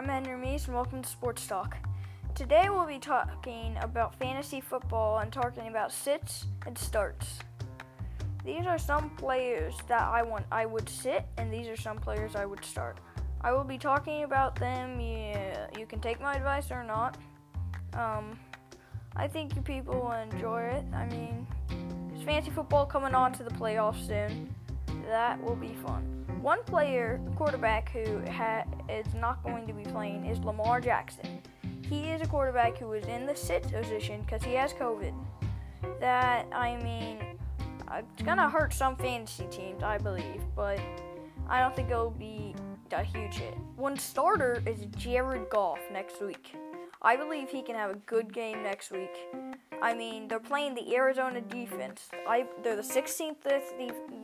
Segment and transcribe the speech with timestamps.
[0.00, 1.76] I'm Henry Meese, and welcome to Sports Talk.
[2.34, 7.40] Today we'll be talking about fantasy football and talking about sits and starts.
[8.42, 12.34] These are some players that I want I would sit, and these are some players
[12.34, 12.96] I would start.
[13.42, 14.98] I will be talking about them.
[14.98, 15.34] You,
[15.78, 17.18] you can take my advice or not.
[17.92, 18.38] Um,
[19.16, 20.84] I think you people will enjoy it.
[20.94, 21.46] I mean,
[22.08, 24.54] there's fantasy football coming on to the playoffs soon.
[25.08, 26.19] That will be fun.
[26.42, 31.42] One player, the quarterback who ha- is not going to be playing is Lamar Jackson.
[31.86, 35.12] He is a quarterback who is in the sit position because he has COVID.
[36.00, 37.18] That, I mean,
[37.88, 40.80] uh, it's going to hurt some fantasy teams, I believe, but
[41.46, 42.54] I don't think it'll be
[42.90, 43.54] a huge hit.
[43.76, 46.54] One starter is Jared Goff next week.
[47.02, 49.14] I believe he can have a good game next week.
[49.82, 52.08] I mean, they're playing the Arizona defense.
[52.26, 53.42] I, they're the 16th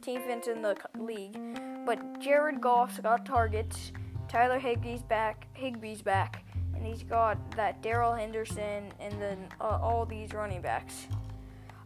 [0.00, 1.38] defense in the league
[1.86, 3.92] but Jared Goff's got targets.
[4.28, 5.46] Tyler Higbee's back.
[5.58, 11.06] Higbee's back, and he's got that Darrell Henderson and then uh, all these running backs.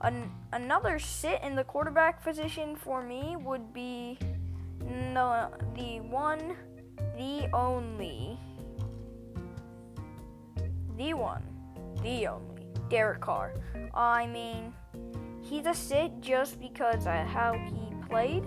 [0.00, 4.18] An- another sit in the quarterback position for me would be
[5.12, 6.56] no, the one,
[7.16, 8.36] the only,
[10.96, 11.44] the one,
[12.02, 13.52] the only Derek Carr.
[13.94, 14.74] I mean,
[15.40, 18.44] he's a sit just because of how he played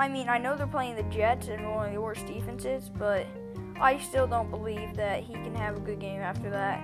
[0.00, 3.26] I mean, I know they're playing the Jets and one of the worst defenses, but
[3.78, 6.82] I still don't believe that he can have a good game after that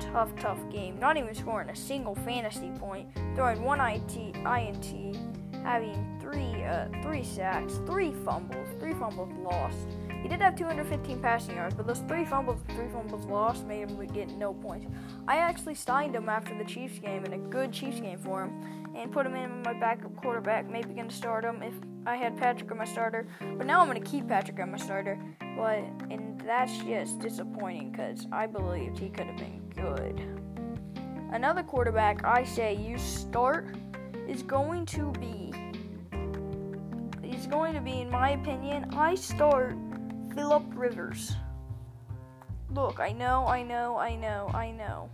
[0.00, 0.98] tough, tough game.
[0.98, 5.18] Not even scoring a single fantasy point, throwing one IT, INT,
[5.62, 9.86] having three, uh, three sacks, three fumbles, three fumbles lost.
[10.24, 14.06] He did have 215 passing yards, but those three fumbles, three fumbles lost made him
[14.06, 14.86] get no points.
[15.28, 18.94] I actually signed him after the Chiefs game, and a good Chiefs game for him,
[18.96, 20.66] and put him in my backup quarterback.
[20.66, 21.74] Maybe gonna start him if
[22.06, 23.26] I had Patrick on my starter,
[23.58, 25.18] but now I'm gonna keep Patrick on my starter.
[25.58, 30.22] But and that's just disappointing because I believed he could have been good.
[31.34, 33.76] Another quarterback I say you start
[34.26, 35.52] is going to be.
[37.22, 39.76] He's going to be, in my opinion, I start
[40.34, 41.36] Philip Rivers.
[42.70, 45.10] Look, I know, I know, I know, I know.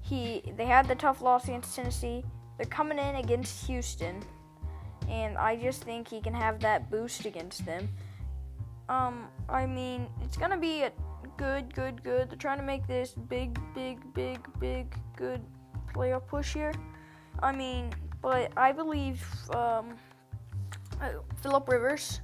[0.00, 2.24] He they had the tough loss against Tennessee.
[2.58, 4.22] They're coming in against Houston,
[5.08, 7.88] and I just think he can have that boost against them.
[8.88, 10.92] Um, I mean, it's gonna be a
[11.36, 12.28] good, good, good.
[12.28, 15.40] They're trying to make this big, big, big, big, good
[15.94, 16.74] playoff push here.
[17.42, 19.24] I mean, but I believe
[19.54, 19.96] um,
[21.00, 22.20] uh, Philip Rivers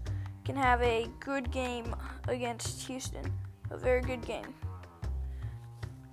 [0.49, 1.95] can have a good game
[2.27, 3.31] against Houston.
[3.71, 4.55] A very good game.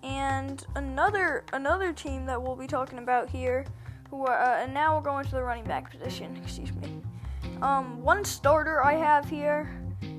[0.03, 3.63] And another another team that we'll be talking about here,
[4.09, 6.35] who are, uh, and now we're going to the running back position.
[6.43, 7.01] Excuse me.
[7.61, 9.69] Um, one starter I have here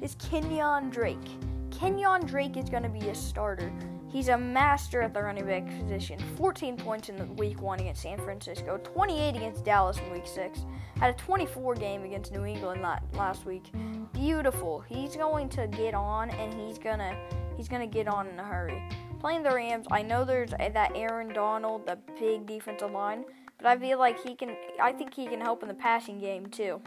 [0.01, 1.29] is Kenyan Drake.
[1.69, 3.71] Kenyan Drake is going to be a starter.
[4.09, 6.19] He's a master at the running back position.
[6.39, 10.65] 14 points in the week one against San Francisco, 28 against Dallas in week six,
[10.99, 12.81] had a 24 game against New England
[13.13, 13.71] last week.
[14.17, 14.81] Beautiful.
[14.81, 17.15] He's going to get on, and he's gonna
[17.55, 18.83] he's gonna get on in a hurry.
[19.21, 23.27] Playing the Rams, I know there's that Aaron Donald, the big defensive line,
[23.59, 24.57] but I feel like he can.
[24.81, 26.81] I think he can help in the passing game too.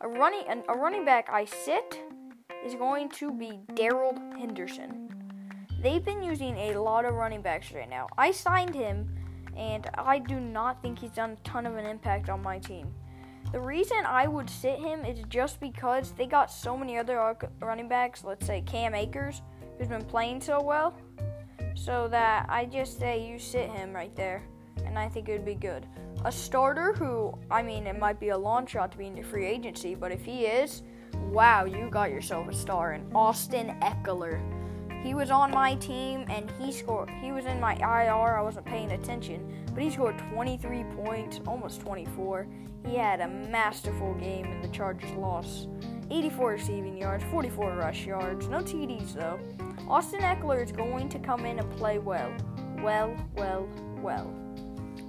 [0.00, 2.00] A running a running back I sit
[2.64, 5.10] is going to be Darrell Henderson.
[5.82, 8.06] They've been using a lot of running backs right now.
[8.16, 9.14] I signed him,
[9.54, 12.94] and I do not think he's done a ton of an impact on my team.
[13.54, 17.86] The reason I would sit him is just because they got so many other running
[17.86, 19.42] backs, let's say Cam Akers,
[19.78, 20.98] who's been playing so well,
[21.76, 24.42] so that I just say you sit him right there,
[24.84, 25.86] and I think it would be good.
[26.24, 29.22] A starter who, I mean, it might be a long shot to be in the
[29.22, 30.82] free agency, but if he is,
[31.30, 34.42] wow, you got yourself a star in Austin Ekeler.
[35.04, 37.08] He was on my team and he scored.
[37.22, 38.36] He was in my IR.
[38.36, 42.46] I wasn't paying attention, but he scored 23 points, almost 24.
[42.86, 45.66] He had a masterful game in the Chargers' loss.
[46.10, 49.38] 84 receiving yards, 44 rush yards, no TDs though.
[49.88, 52.32] Austin Ekeler is going to come in and play well.
[52.82, 53.68] Well, well,
[54.00, 54.32] well.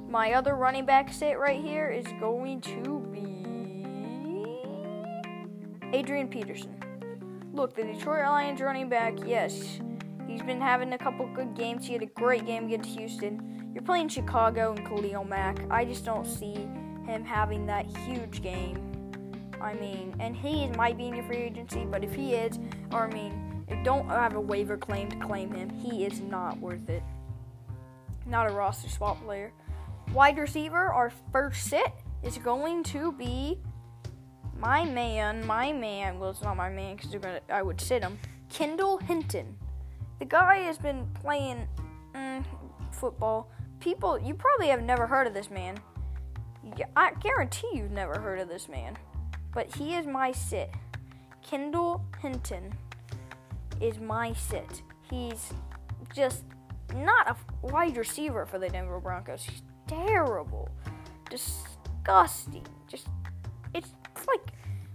[0.09, 3.45] My other running back sit right here is going to be
[5.95, 6.75] Adrian Peterson.
[7.53, 9.79] Look, the Detroit Lions running back, yes,
[10.27, 11.85] he's been having a couple good games.
[11.85, 13.54] He had a great game against Houston.
[13.75, 15.59] You're playing Chicago and Khalil Mack.
[15.69, 16.53] I just don't see
[17.05, 18.79] him having that huge game.
[19.59, 22.57] I mean, and he might be in your free agency, but if he is,
[22.93, 26.57] or I mean, if don't have a waiver claim to claim him, he is not
[26.59, 27.03] worth it.
[28.25, 29.51] Not a roster swap player.
[30.13, 31.91] Wide receiver, our first sit
[32.23, 33.59] is going to be
[34.57, 37.13] my man, my man, well, it's not my man because
[37.49, 38.17] I would sit him.
[38.49, 39.57] Kendall Hinton.
[40.19, 41.67] The guy has been playing
[42.13, 42.45] mm,
[42.93, 43.51] football.
[43.79, 45.77] People, you probably have never heard of this man.
[46.95, 48.97] I guarantee you've never heard of this man.
[49.53, 50.71] But he is my sit.
[51.41, 52.73] Kendall Hinton
[53.79, 54.81] is my sit.
[55.09, 55.53] He's
[56.13, 56.43] just
[56.95, 59.43] not a wide receiver for the Denver Broncos.
[59.43, 60.69] He's terrible.
[61.29, 62.65] Disgusting.
[62.87, 63.07] Just
[63.73, 63.91] it's
[64.27, 64.41] like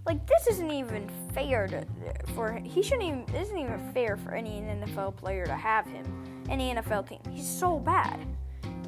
[0.05, 1.85] like this isn't even fair to
[2.33, 6.05] for he shouldn't even this isn't even fair for any NFL player to have him.
[6.49, 7.19] Any NFL team.
[7.29, 8.19] He's so bad.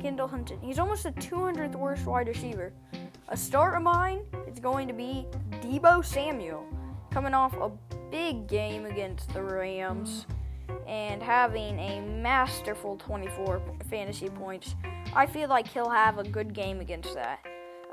[0.04, 0.60] Kendall Hinton.
[0.62, 2.74] He's almost the 200th worst wide receiver.
[3.30, 4.20] A start of mine
[4.52, 5.26] is going to be
[5.62, 6.66] Deebo Samuel,
[7.10, 7.72] coming off a
[8.12, 10.26] big game against the Rams
[10.86, 14.76] and having a masterful 24 fantasy points.
[15.16, 17.40] I feel like he'll have a good game against that.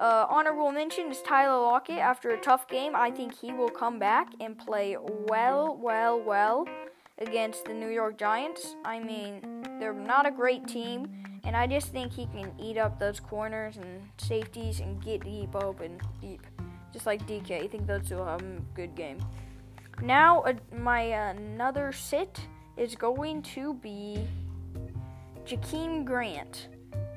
[0.01, 1.99] Uh, honorable mention is Tyler Lockett.
[1.99, 6.67] After a tough game, I think he will come back and play well, well, well
[7.19, 8.75] against the New York Giants.
[8.85, 11.09] I mean, they're not a great team,
[11.45, 15.55] and I just think he can eat up those corners and safeties and get deep
[15.55, 16.43] open, deep,
[16.93, 17.63] just like DK.
[17.63, 19.19] I think those will have a good game.
[20.03, 22.41] Now, uh, my uh, another sit
[22.77, 24.27] is going to be
[25.45, 26.69] Jakeem Grant.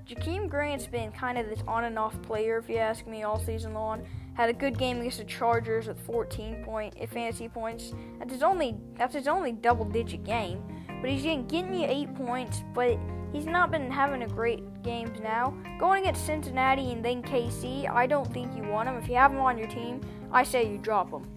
[0.06, 3.40] Jakeem Grant's been kind of this on and off player, if you ask me, all
[3.40, 4.06] season long.
[4.34, 7.94] Had a good game against the Chargers with 14 point fantasy points.
[8.20, 10.64] That's his only that's his only double digit game.
[11.02, 12.98] But he's getting you eight points, but
[13.34, 15.54] he's not been having a great games now.
[15.80, 18.96] Going against Cincinnati and then KC, I don't think you want him.
[18.96, 20.00] If you have him on your team,
[20.32, 21.28] I say you drop him.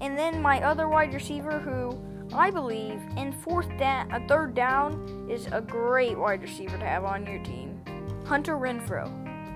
[0.00, 1.98] And then my other wide receiver who
[2.32, 7.04] I believe in fourth down, a third down is a great wide receiver to have
[7.04, 7.80] on your team.
[8.26, 9.10] Hunter Renfrow.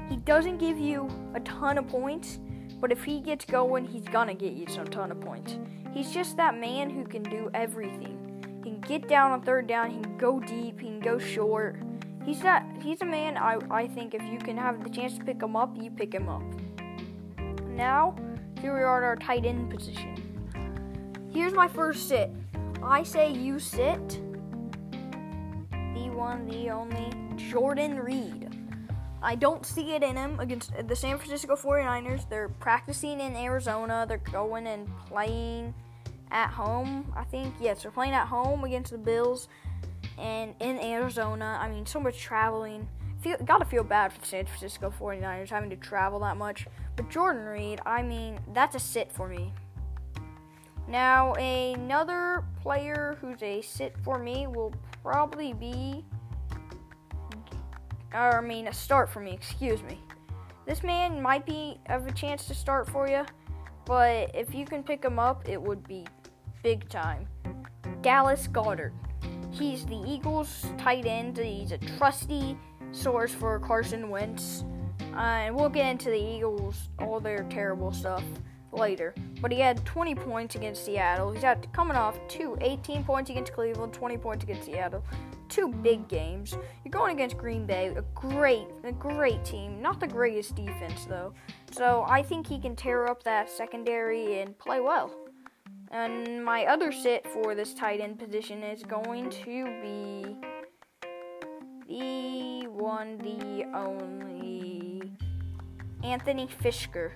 [0.09, 2.39] He doesn't give you a ton of points,
[2.81, 5.59] but if he gets going, he's gonna get you some ton of points.
[5.93, 8.18] He's just that man who can do everything.
[8.89, 11.77] Get down on third down, he can go deep, he can go short.
[12.25, 15.25] He's that he's a man I, I think if you can have the chance to
[15.25, 16.43] pick him up, you pick him up.
[17.67, 18.17] Now,
[18.63, 20.17] here we are at our tight end position.
[21.31, 22.31] Here's my first sit.
[22.83, 24.09] I say you sit
[25.71, 28.49] the one, the only Jordan Reed.
[29.23, 32.27] I don't see it in him against the San Francisco 49ers.
[32.31, 34.07] They're practicing in Arizona.
[34.09, 35.75] They're going and playing
[36.31, 37.13] at home.
[37.17, 39.49] I think, yes, they're playing at home against the Bills
[40.19, 41.59] and in Arizona.
[41.61, 42.89] I mean, so much traveling.
[43.21, 46.67] Feel, gotta feel bad for the San Francisco 49ers having to travel that much.
[46.97, 49.53] But Jordan Reed, I mean, that's a sit for me.
[50.89, 54.73] Now, another player who's a sit for me will
[55.03, 56.05] probably be,
[58.15, 60.01] or I mean, a start for me, excuse me.
[60.67, 63.25] This man might be have a chance to start for you,
[63.85, 66.07] but if you can pick him up, it would be
[66.69, 67.27] big time.
[68.03, 68.93] Dallas Goedert.
[69.51, 71.39] He's the Eagles' tight end.
[71.39, 72.59] He's a trusty
[72.93, 74.67] source for Carson Wentz.
[75.15, 78.23] Uh, and we'll get into the Eagles, all their terrible stuff
[78.71, 79.15] later.
[79.41, 81.33] But he had 20 points against Seattle.
[81.33, 85.03] He's had coming off two 18 points against Cleveland, 20 points against Seattle.
[85.49, 86.55] Two big games.
[86.85, 89.81] You're going against Green Bay, a great, a great team.
[89.81, 91.33] Not the greatest defense though.
[91.71, 95.11] So I think he can tear up that secondary and play well.
[95.91, 100.37] And my other sit for this tight end position is going to be
[101.89, 105.13] the one, the only
[106.03, 107.13] Anthony Firkser.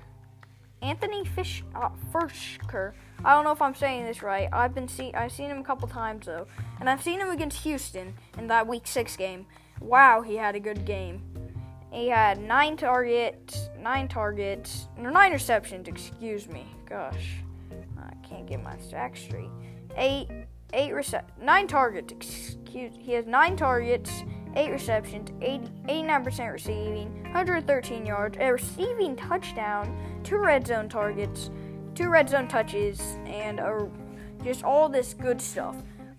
[0.81, 2.93] Anthony Fish uh, Firkser.
[3.25, 4.49] I don't know if I'm saying this right.
[4.53, 6.47] I've been see I've seen him a couple times though,
[6.81, 9.47] and I've seen him against Houston in that Week Six game.
[9.81, 11.23] Wow, he had a good game.
[11.93, 15.87] He had nine targets, nine targets, or nine receptions.
[15.87, 16.67] Excuse me.
[16.89, 17.37] Gosh,
[18.53, 19.51] get my stack straight.
[19.97, 20.29] Eight,
[20.73, 22.13] eight rece- nine targets.
[22.13, 22.93] Excuse.
[22.99, 30.37] He has nine targets 8 receptions, 80, 89% receiving, 113 yards, a receiving touchdown, 2
[30.37, 31.51] red zone targets,
[31.95, 33.89] 2 red zone touches, and a,
[34.45, 35.77] just all this good stuff.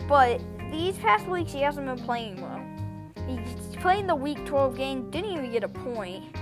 [0.07, 2.61] But these past weeks, he hasn't been playing well.
[3.27, 6.35] He's playing the Week 12 game, didn't even get a point.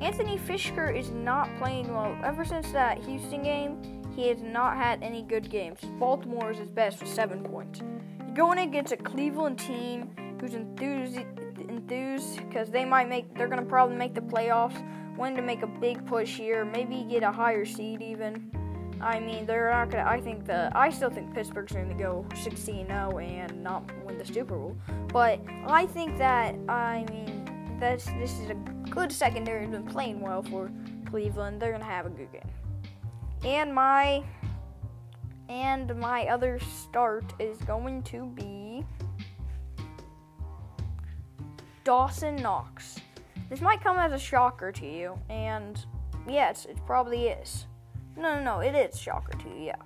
[0.00, 2.16] Anthony Firkser is not playing well.
[2.24, 5.80] Ever since that Houston game, he has not had any good games.
[5.98, 7.80] Baltimore is his best with 7 points.
[8.18, 11.18] You're Going against a Cleveland team who's enthused
[11.68, 14.76] enthused because they might make they're gonna probably make the playoffs,
[15.16, 18.50] wanting to make a big push here, maybe get a higher seed even.
[19.00, 20.08] I mean, they're not gonna.
[20.08, 24.56] I think the I still think Pittsburgh's gonna go 16-0 and not win the Super
[24.56, 24.76] Bowl.
[25.08, 28.54] But I think that I mean that's this is a
[28.90, 29.62] good secondary.
[29.62, 30.70] Has been playing well for
[31.06, 31.60] Cleveland.
[31.60, 32.50] They're gonna have a good game.
[33.44, 34.24] And my
[35.48, 38.84] and my other start is going to be
[41.84, 42.98] Dawson Knox.
[43.50, 45.84] This might come as a shocker to you, and
[46.26, 47.66] yes, it probably is.
[48.16, 49.76] No, no, no, it is shocker to you, yeah.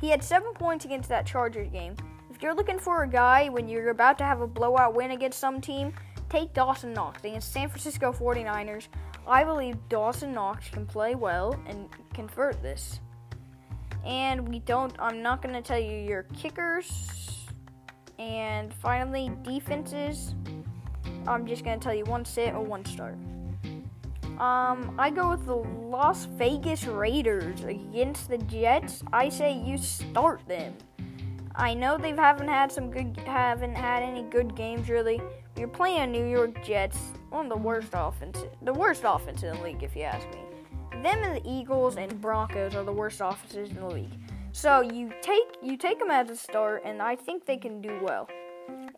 [0.00, 1.96] He had seven points against that Chargers game.
[2.30, 5.38] If you're looking for a guy when you're about to have a blowout win against
[5.38, 5.94] some team,
[6.28, 8.88] take Dawson Knox against San Francisco 49ers.
[9.26, 13.00] I believe Dawson Knox can play well and convert this.
[14.04, 17.46] And we don't, I'm not going to tell you your kickers.
[18.18, 20.34] And finally, defenses.
[21.26, 23.16] I'm just going to tell you one sit or one start.
[24.38, 29.02] Um, I go with the Las Vegas Raiders against the Jets.
[29.12, 30.74] I say you start them.
[31.54, 35.20] I know they haven't had some good, haven't had any good games really.
[35.62, 36.98] You're playing New York Jets,
[37.30, 40.40] one of the worst offense, the worst offense in the league, if you ask me.
[41.04, 44.10] Them and the Eagles and Broncos are the worst offenses in the league.
[44.50, 47.96] So you take you take them as a start, and I think they can do
[48.02, 48.28] well.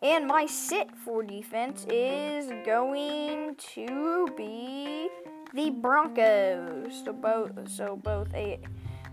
[0.01, 5.07] And my sit for defense is going to be
[5.53, 7.03] the Broncos.
[7.05, 8.59] So both so both a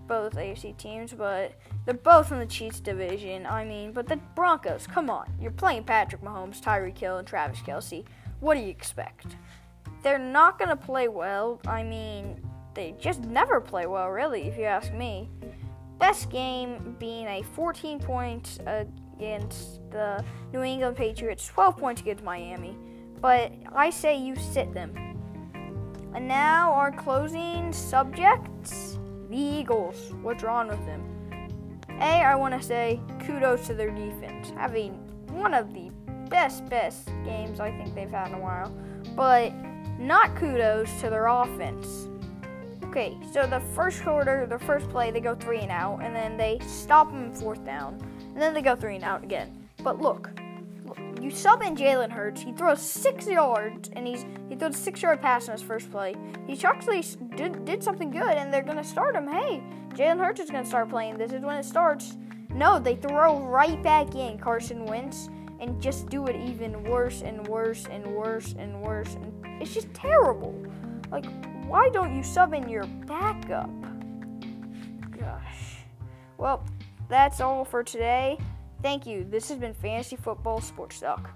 [0.08, 1.52] both AFC teams, but
[1.84, 3.46] they're both in the Chiefs division.
[3.46, 5.32] I mean, but the Broncos, come on.
[5.40, 8.04] You're playing Patrick Mahomes, Tyreek Hill, and Travis Kelce.
[8.40, 9.36] What do you expect?
[10.02, 11.60] They're not going to play well.
[11.66, 12.40] I mean,
[12.74, 15.28] they just never play well, really, if you ask me.
[15.98, 22.76] Best game being a 14 points against the New England Patriots, 12 points against Miami.
[23.20, 24.92] But I say you sit them.
[26.14, 28.98] And now our closing subjects
[29.30, 30.12] the Eagles.
[30.22, 31.11] What's wrong with them?
[32.02, 34.92] A, I want to say kudos to their defense, having
[35.28, 35.90] one of the
[36.28, 38.74] best, best games I think they've had in a while.
[39.14, 39.52] But
[39.98, 42.08] not kudos to their offense.
[42.86, 46.36] Okay, so the first quarter, the first play, they go three and out, and then
[46.36, 49.68] they stop them fourth down, and then they go three and out again.
[49.84, 50.28] But look,
[51.22, 52.42] you sub in Jalen Hurts.
[52.42, 56.14] He throws six yards, and he's he throws a six-yard pass in his first play.
[56.46, 57.04] He actually
[57.36, 59.28] did, did something good, and they're gonna start him.
[59.28, 61.18] Hey, Jalen Hurts is gonna start playing.
[61.18, 62.16] This is when it starts.
[62.50, 67.46] No, they throw right back in Carson Wentz and just do it even worse and
[67.46, 69.14] worse and worse and worse.
[69.14, 70.60] And it's just terrible.
[71.10, 71.24] Like,
[71.66, 73.70] why don't you sub in your backup?
[75.18, 75.78] Gosh.
[76.36, 76.64] Well,
[77.08, 78.38] that's all for today.
[78.82, 79.24] Thank you.
[79.24, 81.30] This has been Fantasy Football Sports Talk.